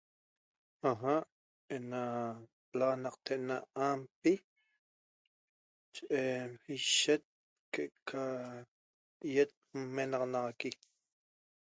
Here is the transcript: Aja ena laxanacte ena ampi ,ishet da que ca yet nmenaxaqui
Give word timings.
Aja 0.89 1.15
ena 1.75 2.01
laxanacte 2.77 3.33
ena 3.39 3.55
ampi 3.89 4.33
,ishet 6.75 7.23
da 7.27 7.29
que 7.73 7.83
ca 8.07 8.23
yet 9.33 9.51
nmenaxaqui 9.79 10.69